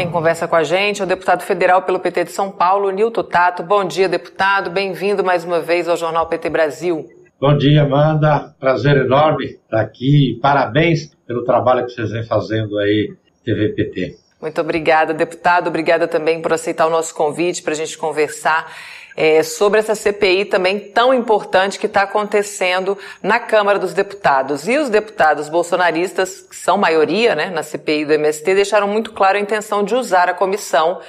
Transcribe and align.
Quem 0.00 0.10
conversa 0.10 0.48
com 0.48 0.56
a 0.56 0.64
gente 0.64 1.02
é 1.02 1.04
o 1.04 1.06
deputado 1.06 1.42
federal 1.42 1.82
pelo 1.82 2.00
PT 2.00 2.24
de 2.24 2.32
São 2.32 2.50
Paulo, 2.50 2.90
Nilton 2.90 3.22
Tato. 3.22 3.62
Bom 3.62 3.84
dia, 3.84 4.08
deputado. 4.08 4.70
Bem-vindo 4.70 5.22
mais 5.22 5.44
uma 5.44 5.60
vez 5.60 5.86
ao 5.86 5.94
Jornal 5.94 6.26
PT 6.26 6.48
Brasil. 6.48 7.06
Bom 7.38 7.54
dia, 7.54 7.82
Amanda. 7.82 8.54
Prazer 8.58 8.96
enorme 8.96 9.44
estar 9.44 9.78
aqui. 9.78 10.38
Parabéns 10.40 11.14
pelo 11.26 11.44
trabalho 11.44 11.84
que 11.84 11.92
vocês 11.92 12.12
vêm 12.12 12.24
fazendo 12.24 12.78
aí, 12.78 13.12
TV 13.44 13.74
PT. 13.74 14.16
Muito 14.40 14.58
obrigada, 14.62 15.12
deputado. 15.12 15.68
Obrigada 15.68 16.08
também 16.08 16.40
por 16.40 16.54
aceitar 16.54 16.86
o 16.86 16.90
nosso 16.90 17.14
convite 17.14 17.62
para 17.62 17.74
a 17.74 17.76
gente 17.76 17.98
conversar 17.98 18.72
é, 19.16 19.42
sobre 19.42 19.80
essa 19.80 19.94
CPI 19.94 20.46
também 20.46 20.78
tão 20.78 21.12
importante 21.12 21.78
que 21.78 21.86
está 21.86 22.02
acontecendo 22.02 22.96
na 23.22 23.38
Câmara 23.38 23.78
dos 23.78 23.92
Deputados. 23.92 24.68
E 24.68 24.78
os 24.78 24.88
deputados 24.88 25.48
bolsonaristas, 25.48 26.40
que 26.40 26.56
são 26.56 26.76
maioria 26.76 27.34
né, 27.34 27.50
na 27.50 27.62
CPI 27.62 28.04
do 28.04 28.12
MST, 28.12 28.54
deixaram 28.54 28.88
muito 28.88 29.12
claro 29.12 29.38
a 29.38 29.40
intenção 29.40 29.82
de 29.82 29.94
usar 29.94 30.28
a 30.28 30.34
comissão 30.34 31.00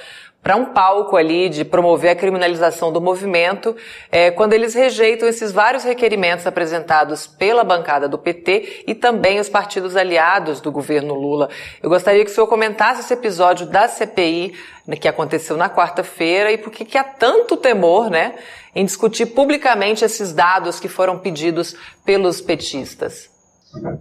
para 0.42 0.56
um 0.56 0.66
palco 0.66 1.16
ali 1.16 1.48
de 1.48 1.64
promover 1.64 2.10
a 2.10 2.16
criminalização 2.16 2.92
do 2.92 3.00
movimento, 3.00 3.76
é, 4.10 4.30
quando 4.30 4.52
eles 4.52 4.74
rejeitam 4.74 5.28
esses 5.28 5.52
vários 5.52 5.84
requerimentos 5.84 6.46
apresentados 6.46 7.28
pela 7.28 7.62
bancada 7.62 8.08
do 8.08 8.18
PT 8.18 8.84
e 8.88 8.94
também 8.94 9.38
os 9.38 9.48
partidos 9.48 9.96
aliados 9.96 10.60
do 10.60 10.72
governo 10.72 11.14
Lula. 11.14 11.48
Eu 11.80 11.88
gostaria 11.88 12.24
que 12.24 12.30
o 12.30 12.34
senhor 12.34 12.48
comentasse 12.48 13.02
esse 13.02 13.14
episódio 13.14 13.66
da 13.66 13.86
CPI 13.86 14.54
né, 14.86 14.96
que 14.96 15.06
aconteceu 15.06 15.56
na 15.56 15.70
quarta-feira 15.70 16.50
e 16.50 16.58
por 16.58 16.72
que 16.72 16.98
há 16.98 17.04
tanto 17.04 17.56
temor, 17.56 18.10
né, 18.10 18.34
em 18.74 18.84
discutir 18.84 19.26
publicamente 19.26 20.04
esses 20.04 20.32
dados 20.32 20.80
que 20.80 20.88
foram 20.88 21.18
pedidos 21.18 21.76
pelos 22.04 22.40
petistas. 22.40 23.30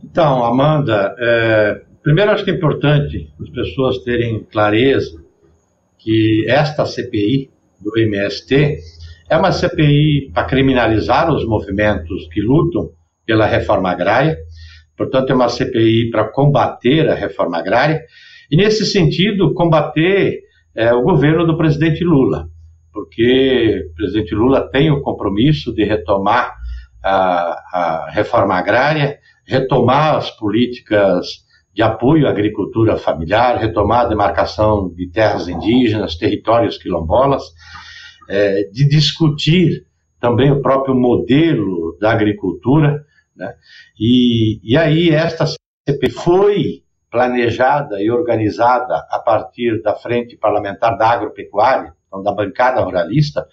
Então, 0.04 0.44
Amanda, 0.44 1.16
é, 1.20 1.82
primeiro 2.02 2.32
acho 2.32 2.44
que 2.44 2.50
é 2.50 2.56
importante 2.56 3.32
as 3.40 3.50
pessoas 3.50 4.00
terem 4.00 4.44
clareza 4.52 5.22
que 6.02 6.46
esta 6.48 6.86
CPI 6.86 7.50
do 7.80 7.98
MST 7.98 8.78
é 9.30 9.38
uma 9.38 9.52
CPI 9.52 10.32
para 10.34 10.46
criminalizar 10.46 11.32
os 11.32 11.46
movimentos 11.46 12.28
que 12.34 12.42
lutam 12.42 12.90
pela 13.26 13.46
reforma 13.46 13.92
agrária, 13.92 14.38
portanto, 14.98 15.32
é 15.32 15.36
uma 15.36 15.48
CPI 15.48 16.10
para 16.10 16.30
combater 16.30 17.08
a 17.10 17.16
reforma 17.16 17.58
agrária, 17.58 18.02
e 18.50 18.58
nesse 18.58 18.86
sentido, 18.86 19.54
combater 19.54 20.42
é, 20.76 20.94
o 20.94 21.02
governo 21.02 21.46
do 21.46 21.58
presidente 21.58 22.04
Lula, 22.04 22.48
porque 22.92 23.88
o 23.92 23.96
presidente 23.96 24.36
Lula 24.36 24.70
tem 24.70 24.92
o 24.92 25.02
compromisso 25.02 25.74
de 25.74 25.86
retomar 25.86 26.54
a, 27.04 27.62
a 27.74 28.12
reforma 28.12 28.56
agrária, 28.56 29.18
retomar 29.46 30.18
as 30.18 30.30
políticas 30.32 31.46
de 31.74 31.82
apoio 31.82 32.28
à 32.28 32.30
agricultura 32.30 32.98
familiar, 32.98 33.58
retomar 33.58 34.06
a 34.06 34.10
demarcação 34.10 34.90
de 34.94 35.08
terras 35.10 35.48
indígenas, 35.48 36.16
territórios 36.16 36.78
quilombolas, 36.78 37.44
é, 38.30 38.64
de 38.72 38.88
discutir 38.88 39.86
também 40.20 40.52
o 40.52 40.62
próprio 40.62 40.94
modelo 40.94 41.98
da 42.00 42.12
agricultura, 42.12 43.04
né? 43.36 43.54
e, 44.00 44.60
e 44.64 44.78
aí 44.78 45.10
esta 45.10 45.46
CP 45.46 46.10
foi 46.10 46.84
planejada 47.10 48.02
e 48.02 48.10
organizada 48.10 49.06
a 49.10 49.20
partir 49.20 49.82
da 49.82 49.96
Frente 49.96 50.38
Parlamentar 50.38 50.98
da 50.98 51.10
Agropecuária, 51.10 51.94
então 52.08 52.24
da 52.24 52.32
bancada 52.32 52.82
ruralista, 52.82 53.46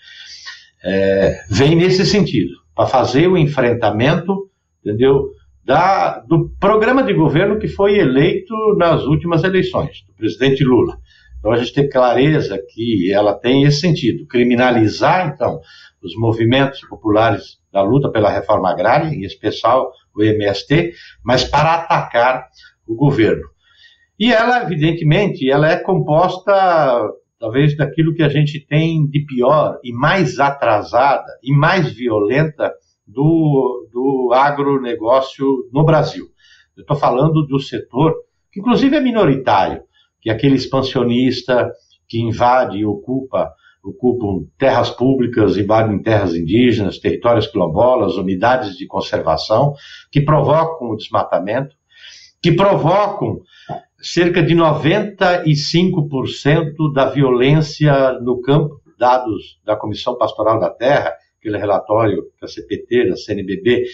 é, 0.85 1.41
vem 1.51 1.75
nesse 1.75 2.07
sentido, 2.07 2.53
para 2.75 2.87
fazer 2.87 3.27
o 3.27 3.37
enfrentamento, 3.37 4.49
entendeu, 4.85 5.31
da, 5.69 6.21
do 6.21 6.49
programa 6.59 7.03
de 7.03 7.13
governo 7.13 7.59
que 7.59 7.69
foi 7.69 7.99
eleito 7.99 8.55
nas 8.79 9.05
últimas 9.05 9.45
eleições, 9.45 10.03
do 10.07 10.15
presidente 10.15 10.65
Lula. 10.65 10.97
Então 11.39 11.53
a 11.53 11.59
gente 11.59 11.75
tem 11.75 11.87
clareza 11.87 12.59
que 12.71 13.13
ela 13.13 13.35
tem 13.35 13.65
esse 13.65 13.81
sentido, 13.81 14.27
criminalizar 14.27 15.28
então 15.28 15.61
os 16.03 16.17
movimentos 16.17 16.81
populares 16.89 17.59
da 17.71 17.83
luta 17.83 18.11
pela 18.11 18.31
reforma 18.31 18.71
agrária, 18.71 19.09
em 19.09 19.25
especial 19.25 19.93
o 20.17 20.23
MST, 20.23 20.95
mas 21.23 21.45
para 21.45 21.75
atacar 21.75 22.47
o 22.87 22.97
governo. 22.97 23.45
E 24.19 24.33
ela, 24.33 24.62
evidentemente, 24.62 25.51
ela 25.51 25.71
é 25.71 25.77
composta 25.77 26.99
talvez 27.39 27.77
daquilo 27.77 28.15
que 28.15 28.23
a 28.23 28.31
gente 28.31 28.59
tem 28.59 29.07
de 29.07 29.21
pior 29.27 29.78
e 29.84 29.93
mais 29.93 30.41
atrasada 30.41 31.31
e 31.43 31.53
mais 31.55 31.93
violenta 31.93 32.73
do, 33.09 33.89
do 33.93 34.33
agronegócio 34.33 35.69
no 35.73 35.85
Brasil. 35.85 36.27
Eu 36.77 36.83
estou 36.83 36.97
falando 36.97 37.45
do 37.47 37.59
setor, 37.59 38.15
que 38.53 38.61
inclusive 38.61 38.95
é 38.95 39.01
minoritário, 39.01 39.83
que 40.21 40.31
é 40.31 40.33
aquele 40.33 40.55
expansionista 40.55 41.69
que 42.07 42.21
invade 42.21 42.79
e 42.79 42.87
ocupa 42.87 43.53
ocupam 43.83 44.45
terras 44.59 44.91
públicas, 44.91 45.57
invadem 45.57 46.03
terras 46.03 46.35
indígenas, 46.35 46.99
territórios 46.99 47.47
quilombolas, 47.47 48.17
unidades 48.17 48.77
de 48.77 48.87
conservação, 48.87 49.73
que 50.11 50.21
provocam 50.21 50.91
o 50.91 50.97
desmatamento, 50.97 51.75
que 52.43 52.53
provocam 52.53 53.41
cerca 54.01 54.43
de 54.43 54.55
95% 54.55 56.93
da 56.93 57.09
violência 57.11 58.13
no 58.21 58.43
campo, 58.43 58.79
dados 58.99 59.59
da 59.65 59.75
Comissão 59.77 60.19
Pastoral 60.19 60.61
da 60.61 60.69
Terra, 60.71 61.15
aquele 61.38 61.59
relatório 61.59 62.25
que 62.38 62.44
a 62.44 62.49
CPT, 62.49 63.10
a 63.12 63.16
CNBB, 63.16 63.84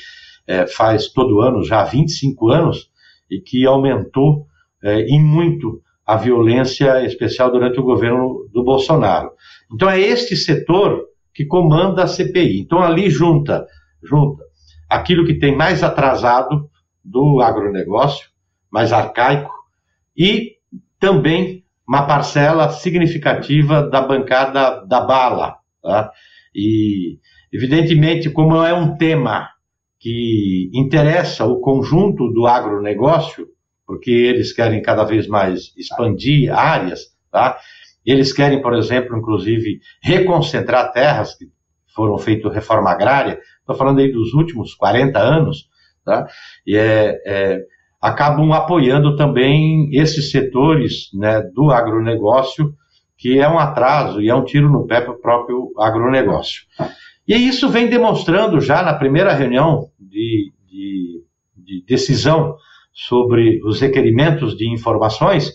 é, 0.47 0.67
faz 0.67 1.09
todo 1.09 1.41
ano, 1.41 1.63
já 1.63 1.81
há 1.81 1.85
25 1.85 2.51
anos, 2.51 2.91
e 3.31 3.41
que 3.41 3.67
aumentou 3.67 4.47
é, 4.83 5.01
em 5.03 5.23
muito 5.23 5.81
a 6.07 6.17
violência, 6.17 7.05
especial 7.05 7.51
durante 7.51 7.81
o 7.81 7.85
governo 7.85 8.49
do 8.53 8.63
Bolsonaro. 8.63 9.31
Então 9.73 9.89
é 9.89 9.99
este 9.99 10.37
setor 10.37 11.07
que 11.33 11.47
comanda 11.47 12.05
a 12.05 12.07
CPI. 12.07 12.61
Então 12.61 12.83
ali 12.83 13.09
junta, 13.09 13.67
junta 14.03 14.45
aquilo 14.89 15.25
que 15.25 15.35
tem 15.35 15.57
mais 15.57 15.83
atrasado 15.83 16.71
do 17.05 17.41
agronegócio, 17.41 18.29
mais 18.71 18.93
arcaico, 18.93 19.53
e 20.17 20.53
também 21.01 21.65
uma 21.87 22.07
parcela 22.07 22.71
significativa 22.71 23.83
da 23.83 24.01
bancada 24.01 24.85
da 24.87 25.01
bala. 25.01 25.57
Tá? 25.83 26.11
E 26.55 27.19
Evidentemente, 27.55 28.31
como 28.31 28.65
é 28.65 28.75
um 28.75 28.97
tema 28.97 29.49
que 30.01 30.69
interessa 30.75 31.45
o 31.45 31.61
conjunto 31.61 32.29
do 32.33 32.49
agronegócio, 32.49 33.47
porque 33.87 34.11
eles 34.11 34.53
querem 34.53 34.83
cada 34.83 35.05
vez 35.05 35.29
mais 35.29 35.73
expandir 35.77 36.53
áreas, 36.53 37.03
tá? 37.31 37.57
Eles 38.05 38.33
querem, 38.33 38.61
por 38.61 38.75
exemplo, 38.75 39.17
inclusive, 39.17 39.79
reconcentrar 40.03 40.93
terras 40.93 41.37
que 41.37 41.45
foram 41.95 42.19
feitas 42.19 42.53
reforma 42.53 42.91
agrária, 42.91 43.39
estou 43.61 43.77
falando 43.77 44.01
aí 44.01 44.11
dos 44.11 44.35
últimos 44.35 44.75
40 44.75 45.17
anos, 45.17 45.69
tá? 46.05 46.27
E 46.67 46.77
é, 46.77 47.23
é, 47.25 47.61
acabam 48.03 48.53
apoiando 48.53 49.15
também 49.15 49.91
esses 49.93 50.33
setores 50.33 51.09
né, 51.15 51.41
do 51.55 51.71
agronegócio, 51.71 52.75
que 53.25 53.39
é 53.39 53.49
um 53.49 53.59
atraso 53.59 54.21
e 54.21 54.29
é 54.29 54.35
um 54.35 54.45
tiro 54.45 54.69
no 54.69 54.87
pé 54.87 55.01
para 55.01 55.15
o 55.15 55.19
próprio 55.19 55.73
agronegócio. 55.79 56.65
E 57.27 57.35
isso 57.35 57.71
vem 57.71 57.89
demonstrando 57.89 58.61
já 58.61 58.83
na 58.83 58.93
primeira 58.93 59.33
reunião 59.33 59.89
de, 59.99 60.53
de, 60.69 61.25
de 61.57 61.83
decisão 61.89 62.55
sobre 62.93 63.63
os 63.65 63.81
requerimentos 63.81 64.55
de 64.55 64.71
informações. 64.71 65.55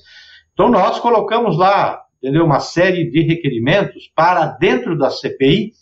Então, 0.52 0.68
nós 0.68 1.00
colocamos 1.00 1.59
lá 1.59 2.02
entendeu, 2.18 2.44
uma 2.44 2.59
série 2.59 3.08
de 3.08 3.22
requerimentos 3.22 4.12
para, 4.16 4.47
dentro 4.47 4.97
da 4.97 5.12
CPI, 5.12 5.74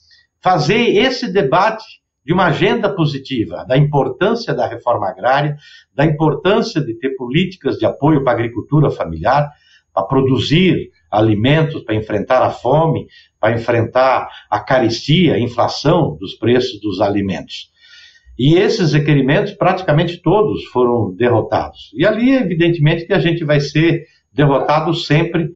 fazer 0.44 0.90
esse 0.90 1.32
debate 1.32 1.86
de 2.26 2.34
uma 2.34 2.48
agenda 2.48 2.94
positiva, 2.94 3.64
da 3.66 3.78
importância 3.78 4.54
da 4.54 4.68
reforma 4.68 5.08
agrária, 5.08 5.56
da 5.96 6.04
importância 6.04 6.82
de 6.82 6.96
ter 6.96 7.16
políticas 7.16 7.78
de 7.78 7.86
apoio 7.86 8.26
para 8.26 8.34
a 8.34 8.36
agricultura 8.36 8.92
familiar, 8.92 9.50
para 9.94 10.04
produzir 10.04 10.92
alimentos, 11.12 11.84
para 11.84 11.96
enfrentar 11.96 12.42
a 12.44 12.50
fome, 12.50 13.08
para 13.40 13.56
enfrentar 13.56 14.30
a 14.50 14.60
carestia, 14.60 15.36
a 15.36 15.40
inflação 15.40 16.18
dos 16.20 16.34
preços 16.36 16.80
dos 16.82 17.02
alimentos. 17.02 17.72
E 18.38 18.56
esses 18.56 18.94
requerimentos, 18.94 19.54
praticamente 19.54 20.22
todos, 20.22 20.64
foram 20.66 21.14
derrotados. 21.16 21.92
E 21.96 22.06
ali, 22.06 22.36
evidentemente, 22.36 23.06
que 23.06 23.14
a 23.14 23.20
gente 23.20 23.44
vai 23.44 23.60
ser 23.60 24.06
derrotado 24.32 24.94
sempre, 24.94 25.54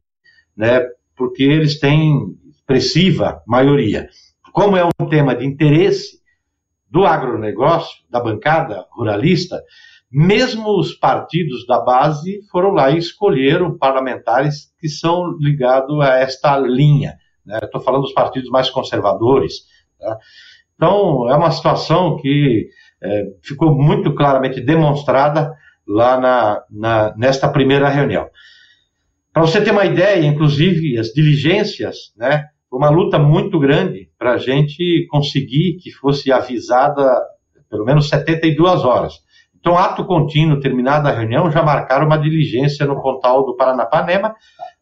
né, 0.56 0.84
porque 1.16 1.44
eles 1.44 1.78
têm 1.78 2.36
expressiva 2.50 3.40
maioria. 3.46 4.08
Como 4.52 4.76
é 4.76 4.84
um 4.84 5.08
tema 5.08 5.34
de 5.34 5.46
interesse 5.46 6.20
do 6.90 7.06
agronegócio, 7.06 8.02
da 8.10 8.20
bancada 8.20 8.84
ruralista, 8.90 9.62
mesmo 10.12 10.78
os 10.78 10.92
partidos 10.92 11.66
da 11.66 11.80
base 11.80 12.42
foram 12.50 12.72
lá 12.72 12.90
e 12.90 12.98
escolheram 12.98 13.78
parlamentares 13.78 14.72
que 14.78 14.88
são 14.88 15.36
ligados 15.38 15.98
a 16.00 16.16
esta 16.18 16.58
linha. 16.58 17.14
Né? 17.46 17.58
Estou 17.62 17.80
falando 17.80 18.02
dos 18.02 18.12
partidos 18.12 18.50
mais 18.50 18.68
conservadores. 18.68 19.62
Tá? 19.98 20.18
Então, 20.74 21.30
é 21.30 21.34
uma 21.34 21.50
situação 21.50 22.16
que 22.18 22.68
é, 23.02 23.24
ficou 23.42 23.74
muito 23.74 24.14
claramente 24.14 24.60
demonstrada 24.60 25.54
lá 25.86 26.20
na, 26.20 26.62
na, 26.70 27.16
nesta 27.16 27.48
primeira 27.48 27.88
reunião. 27.88 28.28
Para 29.32 29.42
você 29.42 29.62
ter 29.62 29.70
uma 29.70 29.86
ideia, 29.86 30.26
inclusive 30.26 30.98
as 30.98 31.08
diligências, 31.08 32.12
né, 32.16 32.48
uma 32.70 32.90
luta 32.90 33.18
muito 33.18 33.58
grande 33.58 34.10
para 34.18 34.32
a 34.34 34.38
gente 34.38 35.06
conseguir 35.10 35.78
que 35.82 35.90
fosse 35.90 36.30
avisada 36.30 37.08
pelo 37.70 37.84
menos 37.84 38.08
72 38.10 38.84
horas. 38.84 39.14
Então, 39.62 39.78
ato 39.78 40.04
contínuo, 40.04 40.58
terminada 40.58 41.08
a 41.08 41.12
reunião, 41.12 41.48
já 41.48 41.62
marcaram 41.62 42.06
uma 42.06 42.18
diligência 42.18 42.84
no 42.84 43.00
Pontal 43.00 43.46
do 43.46 43.54
Paranapanema, 43.54 44.34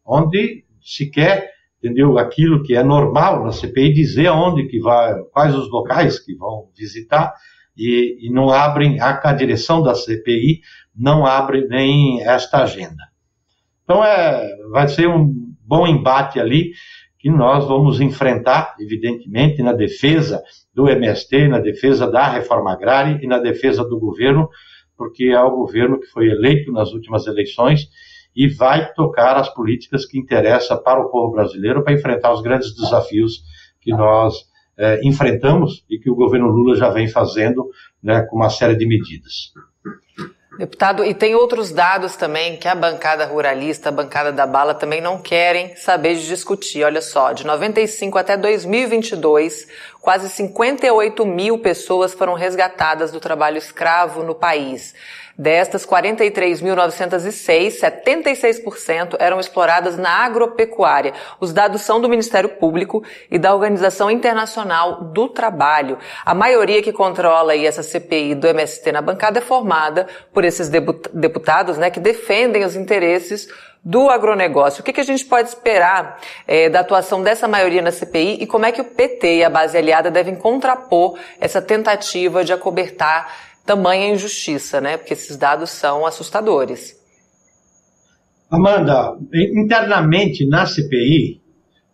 onde 0.03 0.65
se 0.81 1.11
quer, 1.11 1.51
entendeu, 1.79 2.17
aquilo 2.17 2.63
que 2.63 2.75
é 2.75 2.83
normal 2.83 3.45
na 3.45 3.53
CPI, 3.53 3.93
dizer 3.93 4.29
aonde 4.29 4.67
que 4.69 4.81
vai, 4.81 5.15
quais 5.33 5.55
os 5.55 5.71
locais 5.71 6.19
que 6.19 6.35
vão 6.35 6.71
visitar, 6.75 7.35
e, 7.77 8.27
e 8.27 8.33
não 8.33 8.49
abrem, 8.49 8.99
a, 8.99 9.21
a 9.23 9.33
direção 9.35 9.83
da 9.83 9.95
CPI 9.95 10.63
não 10.97 11.27
abre 11.27 11.69
nem 11.69 12.23
esta 12.23 12.63
agenda. 12.63 13.05
Então, 13.85 14.03
é, 14.03 14.49
vai 14.71 14.89
ser 14.89 15.07
um 15.11 15.31
bom 15.61 15.87
embate 15.87 16.41
ali, 16.41 16.73
que 17.21 17.31
nós 17.31 17.69
vamos 17.69 18.01
enfrentar, 18.01 18.75
evidentemente, 18.81 19.63
na 19.63 19.75
defesa 19.75 20.43
do 20.75 20.89
MST, 20.89 21.49
na 21.49 21.59
defesa 21.59 22.11
da 22.11 22.27
reforma 22.27 22.73
agrária 22.73 23.21
e 23.23 23.27
na 23.27 23.39
defesa 23.39 23.85
do 23.85 24.01
governo, 24.01 24.49
porque 24.97 25.25
é 25.25 25.41
o 25.41 25.51
governo 25.51 26.01
que 26.01 26.07
foi 26.07 26.31
eleito 26.31 26.73
nas 26.73 26.93
últimas 26.93 27.27
eleições 27.27 27.89
e 28.35 28.49
vai 28.49 28.91
tocar 28.95 29.37
as 29.37 29.53
políticas 29.53 30.07
que 30.07 30.19
interessam 30.19 30.83
para 30.83 31.01
o 31.01 31.11
povo 31.11 31.33
brasileiro 31.33 31.85
para 31.85 31.93
enfrentar 31.93 32.33
os 32.33 32.41
grandes 32.41 32.75
desafios 32.75 33.43
que 33.83 33.91
nós 33.91 34.35
é, 34.79 35.01
enfrentamos 35.07 35.85
e 35.91 35.99
que 35.99 36.11
o 36.11 36.15
governo 36.15 36.49
Lula 36.49 36.75
já 36.75 36.89
vem 36.89 37.07
fazendo 37.07 37.69
né, 38.03 38.23
com 38.23 38.37
uma 38.37 38.49
série 38.49 38.77
de 38.77 38.87
medidas. 38.87 39.53
Deputado, 40.59 41.05
e 41.05 41.15
tem 41.15 41.35
outros 41.35 41.71
dados 41.71 42.17
também 42.17 42.57
que 42.57 42.67
a 42.67 42.75
bancada 42.75 43.25
ruralista, 43.25 43.89
a 43.89 43.93
bancada 43.93 44.33
da 44.33 44.47
bala 44.47 44.75
também 44.75 45.01
não 45.01 45.23
querem 45.23 45.77
saber 45.77 46.17
de 46.17 46.27
discutir. 46.27 46.83
Olha 46.85 47.01
só, 47.01 47.33
de 47.33 47.47
95 47.47 48.19
até 48.19 48.37
2022, 48.37 49.69
quase 50.01 50.29
58 50.29 51.25
mil 51.25 51.59
pessoas 51.59 52.13
foram 52.13 52.35
resgatadas 52.35 53.13
do 53.13 53.21
trabalho 53.21 53.59
escravo 53.59 54.25
no 54.25 54.35
país. 54.35 54.93
Destas 55.41 55.87
43.906, 55.87 57.81
76% 57.81 59.17
eram 59.19 59.41
exploradas 59.41 59.97
na 59.97 60.11
agropecuária. 60.11 61.15
Os 61.41 61.51
dados 61.51 61.81
são 61.81 61.99
do 61.99 62.11
Ministério 62.11 62.51
Público 62.51 63.03
e 63.31 63.39
da 63.39 63.55
Organização 63.55 64.11
Internacional 64.11 65.03
do 65.03 65.31
Trabalho. 65.31 65.97
A 66.27 66.35
maioria 66.35 66.83
que 66.83 66.93
controla 66.93 67.53
aí 67.53 67.65
essa 67.65 67.83
CPI 67.83 68.35
do 68.35 68.49
MST 68.49 68.93
na 68.93 69.01
bancada 69.01 69.39
é 69.39 69.41
formada 69.41 70.07
por 70.31 70.45
esses 70.45 70.69
deputados 70.69 71.79
né, 71.79 71.89
que 71.89 72.01
defendem 72.01 72.63
os 72.63 72.77
interesses 72.77 73.49
do 73.83 74.11
agronegócio. 74.11 74.83
O 74.83 74.85
que, 74.85 74.93
que 74.93 75.01
a 75.01 75.05
gente 75.05 75.25
pode 75.25 75.49
esperar 75.49 76.21
é, 76.47 76.69
da 76.69 76.81
atuação 76.81 77.23
dessa 77.23 77.49
maioria 77.49 77.81
na 77.81 77.91
CPI 77.91 78.43
e 78.43 78.47
como 78.47 78.67
é 78.67 78.73
que 78.73 78.81
o 78.83 78.85
PT 78.85 79.37
e 79.37 79.45
a 79.45 79.49
base 79.49 79.79
aliada 79.79 80.11
devem 80.11 80.37
contrapor 80.37 81.19
essa 81.41 81.63
tentativa 81.63 82.45
de 82.45 82.53
acobertar 82.53 83.50
tamanha 83.71 84.13
injustiça, 84.13 84.81
né? 84.81 84.97
Porque 84.97 85.13
esses 85.15 85.37
dados 85.37 85.71
são 85.71 86.05
assustadores. 86.05 86.99
Amanda, 88.51 89.17
internamente 89.33 90.45
na 90.45 90.67
CPI, 90.67 91.41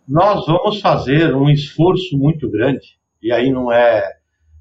nós 0.07 0.43
vamos 0.47 0.81
fazer 0.81 1.35
um 1.35 1.47
esforço 1.47 2.17
muito 2.17 2.49
grande, 2.49 2.97
e 3.21 3.31
aí 3.31 3.51
não 3.51 3.71
é, 3.71 4.03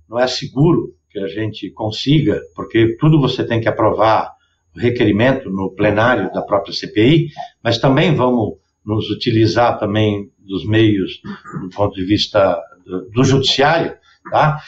não 0.07 0.19
é 0.19 0.27
seguro 0.27 0.95
que 1.09 1.19
a 1.19 1.27
gente 1.27 1.71
consiga, 1.71 2.39
porque 2.55 2.99
tudo 3.01 3.19
você 3.19 3.43
tem 3.47 3.63
que 3.63 3.69
aprovar 3.69 4.35
o 4.77 4.79
requerimento 4.79 5.49
no 5.49 5.71
plenário 5.75 6.31
da 6.35 6.43
própria 6.43 6.75
CPI, 6.75 7.29
mas 7.65 7.79
também 7.79 8.15
vamos 8.15 8.59
nos 8.85 9.09
utilizar 9.09 9.79
também 9.79 10.31
dos 10.39 10.67
meios 10.67 11.23
do 11.63 11.71
ponto 11.71 11.95
de 11.95 12.05
vista 12.05 12.61
do, 12.85 13.09
do 13.09 13.25
judiciário, 13.25 13.97
tá? 14.31 14.61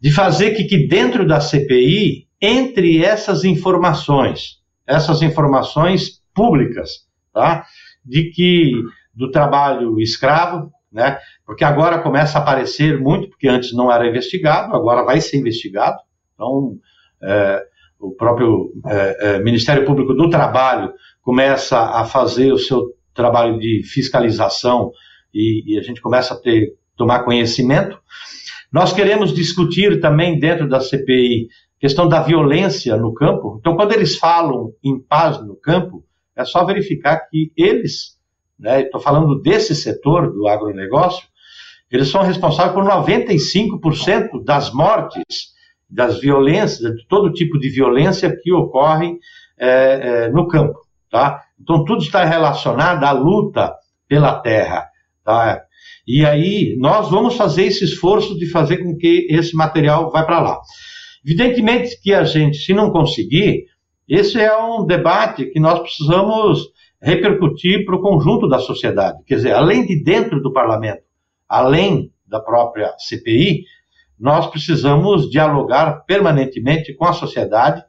De 0.00 0.12
fazer 0.12 0.52
que, 0.52 0.64
que 0.64 0.86
dentro 0.86 1.26
da 1.26 1.40
CPI, 1.40 2.26
entre 2.40 3.04
essas 3.04 3.44
informações, 3.44 4.60
essas 4.86 5.22
informações 5.22 6.22
públicas, 6.34 7.06
tá? 7.32 7.64
de 8.04 8.30
que 8.30 8.72
do 9.14 9.30
trabalho 9.30 9.98
escravo, 10.00 10.70
né? 10.92 11.18
porque 11.44 11.64
agora 11.64 12.02
começa 12.02 12.38
a 12.38 12.42
aparecer 12.42 13.00
muito, 13.00 13.30
porque 13.30 13.48
antes 13.48 13.72
não 13.72 13.90
era 13.90 14.06
investigado, 14.06 14.74
agora 14.76 15.02
vai 15.02 15.20
ser 15.20 15.38
investigado. 15.38 15.98
Então, 16.34 16.76
é, 17.22 17.64
o 17.98 18.10
próprio 18.12 18.72
é, 18.86 19.16
é, 19.20 19.38
Ministério 19.38 19.84
Público 19.84 20.12
do 20.12 20.28
Trabalho 20.28 20.92
começa 21.22 21.78
a 21.78 22.04
fazer 22.04 22.52
o 22.52 22.58
seu 22.58 22.94
trabalho 23.14 23.58
de 23.58 23.82
fiscalização 23.84 24.92
e, 25.34 25.74
e 25.74 25.78
a 25.78 25.82
gente 25.82 26.00
começa 26.00 26.34
a 26.34 26.36
ter 26.36 26.74
tomar 26.96 27.24
conhecimento. 27.24 27.98
Nós 28.76 28.92
queremos 28.92 29.32
discutir 29.32 30.00
também 30.02 30.38
dentro 30.38 30.68
da 30.68 30.80
CPI 30.80 31.48
questão 31.80 32.06
da 32.06 32.20
violência 32.20 32.94
no 32.98 33.14
campo. 33.14 33.56
Então, 33.58 33.74
quando 33.74 33.94
eles 33.94 34.18
falam 34.18 34.70
em 34.84 35.00
paz 35.00 35.40
no 35.40 35.56
campo, 35.56 36.04
é 36.36 36.44
só 36.44 36.62
verificar 36.62 37.20
que 37.30 37.50
eles, 37.56 38.18
né, 38.60 38.82
estou 38.82 39.00
falando 39.00 39.40
desse 39.40 39.74
setor 39.74 40.30
do 40.30 40.46
agronegócio, 40.46 41.26
eles 41.90 42.08
são 42.08 42.20
responsáveis 42.20 42.74
por 42.74 42.84
95% 42.84 44.44
das 44.44 44.70
mortes, 44.70 45.54
das 45.88 46.20
violências, 46.20 46.94
de 46.96 47.06
todo 47.08 47.32
tipo 47.32 47.58
de 47.58 47.70
violência 47.70 48.36
que 48.42 48.52
ocorre 48.52 49.16
é, 49.58 49.68
é, 50.26 50.28
no 50.28 50.46
campo. 50.46 50.78
Tá? 51.10 51.42
Então, 51.58 51.82
tudo 51.82 52.02
está 52.02 52.24
relacionado 52.24 53.02
à 53.04 53.12
luta 53.12 53.74
pela 54.06 54.38
terra. 54.38 54.86
Tá? 55.24 55.62
E 56.06 56.24
aí 56.24 56.76
nós 56.78 57.10
vamos 57.10 57.36
fazer 57.36 57.64
esse 57.64 57.84
esforço 57.84 58.38
de 58.38 58.46
fazer 58.46 58.78
com 58.78 58.96
que 58.96 59.26
esse 59.30 59.54
material 59.56 60.10
vá 60.10 60.22
para 60.22 60.40
lá. 60.40 60.60
Evidentemente 61.24 62.00
que 62.00 62.14
a 62.14 62.22
gente, 62.22 62.58
se 62.58 62.72
não 62.72 62.90
conseguir, 62.90 63.66
esse 64.08 64.40
é 64.40 64.56
um 64.56 64.86
debate 64.86 65.46
que 65.46 65.58
nós 65.58 65.80
precisamos 65.80 66.60
repercutir 67.02 67.84
para 67.84 67.96
o 67.96 68.00
conjunto 68.00 68.48
da 68.48 68.58
sociedade. 68.58 69.18
Quer 69.26 69.36
dizer, 69.36 69.52
além 69.52 69.84
de 69.84 70.02
dentro 70.02 70.40
do 70.40 70.52
parlamento, 70.52 71.02
além 71.48 72.12
da 72.26 72.40
própria 72.40 72.94
CPI, 72.98 73.64
nós 74.18 74.46
precisamos 74.46 75.30
dialogar 75.30 76.04
permanentemente 76.06 76.94
com 76.94 77.04
a 77.04 77.12
sociedade, 77.12 77.82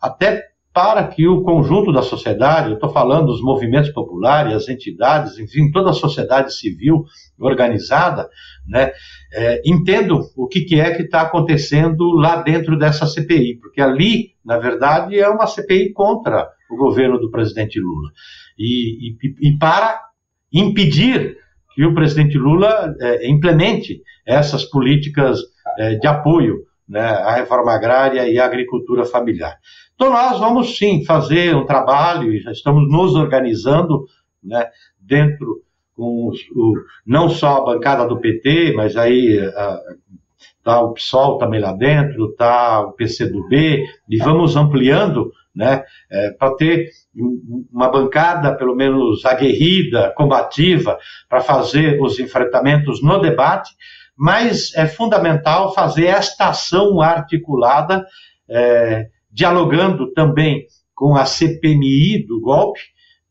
até 0.00 0.42
para 0.72 1.06
que 1.08 1.26
o 1.26 1.42
conjunto 1.42 1.92
da 1.92 2.02
sociedade, 2.02 2.68
eu 2.68 2.74
estou 2.74 2.90
falando 2.90 3.26
dos 3.26 3.42
movimentos 3.42 3.90
populares, 3.90 4.54
as 4.54 4.68
entidades, 4.68 5.38
enfim, 5.38 5.70
toda 5.70 5.90
a 5.90 5.94
sociedade 5.94 6.54
civil 6.54 7.04
organizada, 7.38 8.28
né, 8.68 8.92
é, 9.32 9.60
o 10.36 10.46
que, 10.46 10.60
que 10.60 10.80
é 10.80 10.94
que 10.94 11.02
está 11.02 11.22
acontecendo 11.22 12.12
lá 12.12 12.36
dentro 12.42 12.78
dessa 12.78 13.06
CPI, 13.06 13.58
porque 13.60 13.80
ali, 13.80 14.34
na 14.44 14.58
verdade, 14.58 15.18
é 15.18 15.28
uma 15.28 15.46
CPI 15.46 15.92
contra 15.92 16.48
o 16.70 16.76
governo 16.76 17.18
do 17.18 17.30
presidente 17.30 17.80
Lula. 17.80 18.10
E, 18.56 19.10
e, 19.10 19.48
e 19.48 19.58
para 19.58 20.00
impedir 20.52 21.36
que 21.74 21.84
o 21.84 21.94
presidente 21.94 22.38
Lula 22.38 22.94
é, 23.00 23.28
implemente 23.28 24.02
essas 24.26 24.64
políticas 24.64 25.40
é, 25.78 25.94
de 25.96 26.06
apoio 26.06 26.69
né, 26.90 27.00
à 27.00 27.36
reforma 27.36 27.72
agrária 27.72 28.28
e 28.28 28.38
à 28.38 28.44
agricultura 28.44 29.04
familiar. 29.04 29.56
Então, 29.94 30.10
nós 30.10 30.40
vamos 30.40 30.76
sim 30.76 31.04
fazer 31.04 31.54
um 31.54 31.64
trabalho, 31.64 32.36
já 32.40 32.50
estamos 32.50 32.90
nos 32.90 33.14
organizando 33.14 34.06
né, 34.42 34.68
dentro 34.98 35.62
com 35.94 36.28
os, 36.28 36.40
o, 36.56 36.74
não 37.06 37.28
só 37.28 37.58
a 37.58 37.64
bancada 37.64 38.06
do 38.08 38.18
PT, 38.18 38.72
mas 38.74 38.96
aí 38.96 39.38
está 40.58 40.80
o 40.80 40.92
PSOL 40.94 41.38
também 41.38 41.60
lá 41.60 41.72
dentro, 41.72 42.30
está 42.30 42.80
o 42.80 42.92
PCdoB, 42.92 43.86
e 44.08 44.16
vamos 44.18 44.56
ampliando 44.56 45.30
né, 45.54 45.84
é, 46.10 46.30
para 46.32 46.54
ter 46.54 46.88
uma 47.72 47.88
bancada 47.88 48.54
pelo 48.54 48.74
menos 48.74 49.24
aguerrida, 49.24 50.12
combativa, 50.16 50.98
para 51.28 51.40
fazer 51.40 52.00
os 52.00 52.18
enfrentamentos 52.18 53.02
no 53.02 53.18
debate, 53.20 53.70
mas 54.20 54.74
é 54.74 54.86
fundamental 54.86 55.72
fazer 55.72 56.04
esta 56.04 56.50
ação 56.50 57.00
articulada 57.00 58.04
é, 58.46 59.06
dialogando 59.32 60.12
também 60.12 60.66
com 60.94 61.16
a 61.16 61.24
CPMI 61.24 62.26
do 62.26 62.38
golpe, 62.38 62.80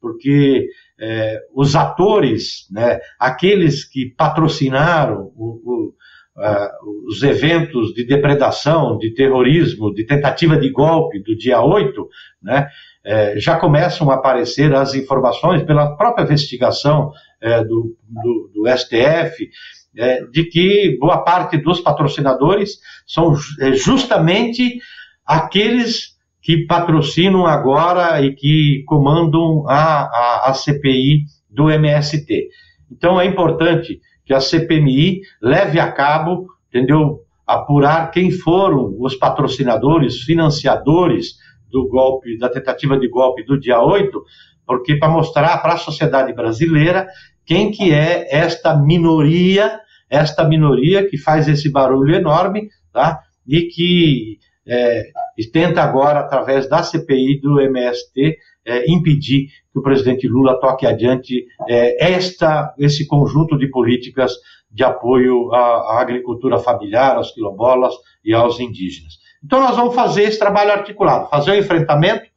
porque 0.02 0.68
é, 1.00 1.40
os 1.54 1.76
atores, 1.76 2.68
né, 2.72 3.00
aqueles 3.20 3.86
que 3.86 4.08
patrocinaram 4.18 5.32
o, 5.36 5.62
o, 5.64 5.94
uh, 6.38 7.08
os 7.08 7.22
eventos 7.22 7.94
de 7.94 8.04
depredação, 8.04 8.98
de 8.98 9.14
terrorismo, 9.14 9.94
de 9.94 10.04
tentativa 10.08 10.58
de 10.58 10.72
golpe 10.72 11.20
do 11.20 11.38
dia 11.38 11.62
8, 11.62 12.10
né, 12.42 12.68
é, 13.06 13.40
já 13.40 13.58
começam 13.58 14.10
a 14.10 14.16
aparecer 14.16 14.74
as 14.74 14.96
informações 14.96 15.62
pela 15.64 15.96
própria 15.96 16.24
investigação 16.24 17.12
é, 17.40 17.64
do, 17.64 17.96
do, 18.08 18.52
do, 18.54 18.78
STF, 18.78 19.50
é, 19.98 20.24
de 20.26 20.46
que 20.46 20.98
boa 21.00 21.24
parte 21.24 21.58
dos 21.58 21.80
patrocinadores 21.80 22.80
são 23.08 23.34
é, 23.60 23.74
justamente 23.74 24.80
aqueles 25.26 26.18
que 26.42 26.66
patrocinam 26.66 27.46
agora 27.46 28.22
e 28.22 28.34
que 28.34 28.84
comandam 28.88 29.68
a, 29.68 30.04
a, 30.04 30.50
a 30.50 30.54
CPI 30.54 31.26
do 31.50 31.70
MST. 31.70 32.50
Então 32.92 33.20
é 33.20 33.26
importante 33.26 34.00
que 34.26 34.34
a 34.34 34.40
CPMI 34.40 35.22
leve 35.42 35.80
a 35.80 35.92
cabo, 35.92 36.48
entendeu? 36.70 37.22
Apurar 37.46 38.12
quem 38.12 38.32
foram 38.32 38.96
os 39.00 39.16
patrocinadores, 39.16 40.22
financiadores 40.22 41.36
do 41.72 41.88
golpe, 41.88 42.38
da 42.38 42.50
tentativa 42.50 42.98
de 42.98 43.08
golpe 43.10 43.44
do 43.44 43.60
dia 43.60 43.80
8, 43.82 44.24
porque 44.66 44.96
para 44.96 45.10
mostrar 45.10 45.58
para 45.58 45.74
a 45.74 45.78
sociedade 45.78 46.34
brasileira 46.34 47.08
quem 47.50 47.72
que 47.72 47.92
é 47.92 48.28
esta 48.30 48.78
minoria, 48.78 49.80
esta 50.08 50.44
minoria 50.44 51.10
que 51.10 51.18
faz 51.18 51.48
esse 51.48 51.68
barulho 51.72 52.14
enorme, 52.14 52.70
tá? 52.94 53.22
E 53.48 53.64
que 53.64 54.38
é, 54.68 55.10
tenta 55.52 55.82
agora, 55.82 56.20
através 56.20 56.70
da 56.70 56.84
CPI 56.84 57.42
do 57.42 57.60
MST, 57.60 58.38
é, 58.64 58.92
impedir 58.92 59.48
que 59.74 59.80
o 59.80 59.82
presidente 59.82 60.28
Lula 60.28 60.60
toque 60.60 60.86
adiante 60.86 61.44
é, 61.68 62.14
esta, 62.14 62.72
esse 62.78 63.08
conjunto 63.08 63.58
de 63.58 63.66
políticas 63.68 64.34
de 64.70 64.84
apoio 64.84 65.52
à, 65.52 65.96
à 65.96 66.02
agricultura 66.02 66.60
familiar, 66.60 67.16
aos 67.16 67.32
quilombolas 67.32 67.96
e 68.24 68.32
aos 68.32 68.60
indígenas. 68.60 69.14
Então 69.44 69.60
nós 69.60 69.76
vamos 69.76 69.96
fazer 69.96 70.22
esse 70.22 70.38
trabalho 70.38 70.72
articulado, 70.72 71.28
fazer 71.30 71.50
o 71.50 71.58
enfrentamento, 71.58 72.30